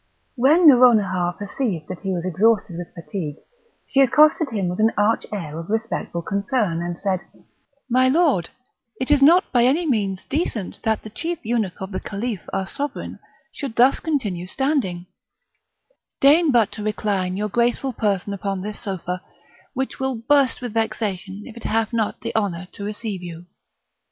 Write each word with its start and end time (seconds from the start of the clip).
When 0.33 0.65
Nouronihar 0.67 1.33
perceived 1.37 1.87
that 1.87 1.99
he 1.99 2.11
was 2.11 2.25
exhausted 2.25 2.75
with 2.75 2.91
fatigue, 2.95 3.35
she 3.87 3.99
accosted 4.01 4.49
him 4.49 4.67
with 4.67 4.79
an 4.79 4.91
arch 4.97 5.27
air 5.31 5.59
of 5.59 5.69
respectful 5.69 6.23
concern, 6.23 6.81
and 6.81 6.97
said: 6.97 7.19
"My 7.87 8.09
lord, 8.09 8.49
it 8.99 9.11
is 9.11 9.21
not 9.21 9.51
by 9.51 9.63
any 9.63 9.85
means 9.85 10.25
decent 10.25 10.81
that 10.81 11.03
the 11.03 11.11
chief 11.11 11.37
eunuch 11.43 11.79
of 11.79 11.91
the 11.91 11.99
Caliph, 11.99 12.41
our 12.51 12.65
Sovereign, 12.65 13.19
should 13.51 13.75
thus 13.75 13.99
continue 13.99 14.47
standing; 14.47 15.05
deign 16.19 16.51
but 16.51 16.71
to 16.71 16.83
recline 16.83 17.37
your 17.37 17.49
graceful 17.49 17.93
person 17.93 18.33
upon 18.33 18.61
this 18.61 18.79
sofa, 18.79 19.21
which 19.75 19.99
will 19.99 20.15
burst 20.27 20.63
with 20.63 20.73
vexation 20.73 21.43
if 21.45 21.55
it 21.55 21.63
have 21.65 21.93
not 21.93 22.21
the 22.21 22.35
honour 22.35 22.67
to 22.71 22.83
receive 22.83 23.21
you." 23.21 23.45